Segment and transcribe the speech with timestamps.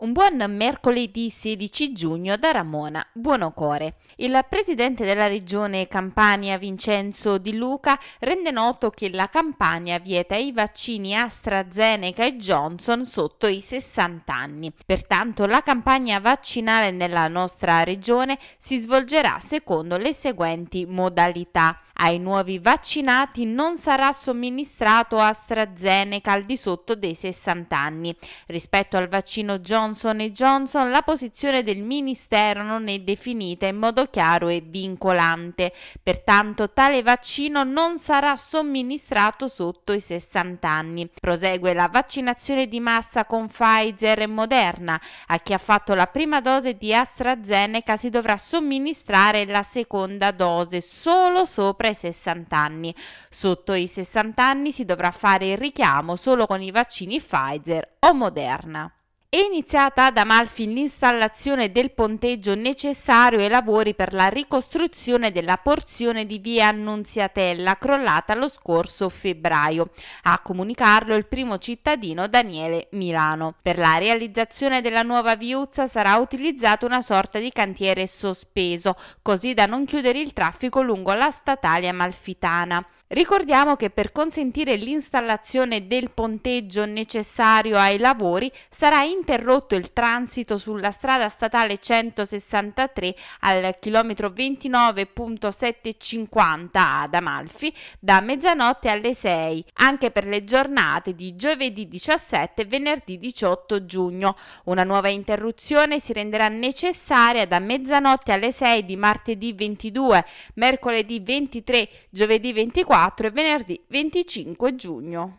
[0.00, 3.96] Un buon mercoledì 16 giugno da Ramona Buonocore.
[4.18, 10.52] Il presidente della regione Campania Vincenzo Di Luca rende noto che la Campania vieta i
[10.52, 14.72] vaccini AstraZeneca e Johnson sotto i 60 anni.
[14.86, 21.80] Pertanto la campagna vaccinale nella nostra regione si svolgerà secondo le seguenti modalità.
[22.00, 28.16] Ai nuovi vaccinati non sarà somministrato AstraZeneca al di sotto dei 60 anni.
[28.46, 34.04] Rispetto al vaccino Johnson Johnson Johnson la posizione del Ministero non è definita in modo
[34.10, 41.08] chiaro e vincolante, pertanto tale vaccino non sarà somministrato sotto i 60 anni.
[41.18, 45.00] Prosegue la vaccinazione di massa con Pfizer e Moderna.
[45.28, 50.82] A chi ha fatto la prima dose di AstraZeneca si dovrà somministrare la seconda dose
[50.82, 52.94] solo sopra i 60 anni.
[53.30, 58.12] Sotto i 60 anni si dovrà fare il richiamo solo con i vaccini Pfizer o
[58.12, 58.92] Moderna.
[59.30, 66.24] È iniziata ad Amalfi l'installazione del ponteggio necessario ai lavori per la ricostruzione della porzione
[66.24, 69.90] di via Annunziatella crollata lo scorso febbraio.
[70.22, 73.56] A comunicarlo il primo cittadino Daniele Milano.
[73.60, 79.66] Per la realizzazione della nuova viuzza sarà utilizzato una sorta di cantiere sospeso, così da
[79.66, 82.82] non chiudere il traffico lungo la statale amalfitana.
[83.10, 90.90] Ricordiamo che per consentire l'installazione del ponteggio necessario ai lavori sarà interrotto il transito sulla
[90.90, 100.44] strada statale 163 al chilometro 29.750 ad Amalfi da mezzanotte alle 6, anche per le
[100.44, 104.36] giornate di giovedì 17 e venerdì 18 giugno.
[104.64, 111.88] Una nuova interruzione si renderà necessaria da mezzanotte alle 6 di martedì 22, mercoledì 23,
[112.10, 115.38] giovedì 24 24 e venerdì 25 giugno.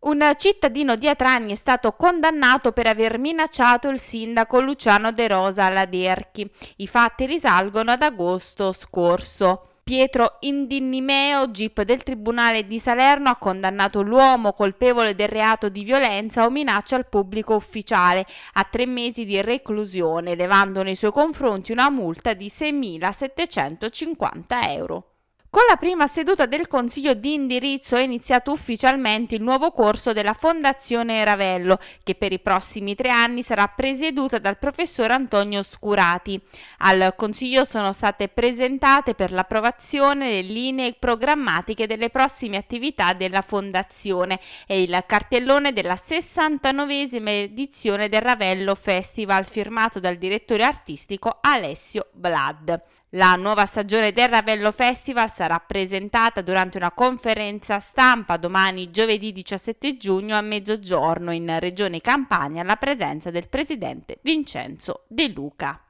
[0.00, 5.64] Un cittadino di Atrani è stato condannato per aver minacciato il sindaco Luciano De Rosa
[5.64, 6.48] alla Derchi.
[6.76, 9.64] I fatti risalgono ad agosto scorso.
[9.82, 16.44] Pietro Indinnimeo, GIP del Tribunale di Salerno, ha condannato l'uomo colpevole del reato di violenza
[16.44, 21.90] o minaccia al pubblico ufficiale a tre mesi di reclusione, levando nei suoi confronti una
[21.90, 25.06] multa di 6.750 euro.
[25.52, 30.32] Con la prima seduta del Consiglio di indirizzo è iniziato ufficialmente il nuovo corso della
[30.32, 36.40] Fondazione Ravello, che per i prossimi tre anni sarà presieduta dal professor Antonio Scurati.
[36.78, 44.38] Al Consiglio sono state presentate per l'approvazione le linee programmatiche delle prossime attività della Fondazione
[44.68, 52.80] e il cartellone della 69esima edizione del Ravello Festival firmato dal direttore artistico Alessio Blad.
[53.14, 59.96] La nuova stagione del Ravello Festival sarà presentata durante una conferenza stampa domani giovedì 17
[59.96, 65.89] giugno a mezzogiorno in Regione Campania alla presenza del presidente Vincenzo De Luca.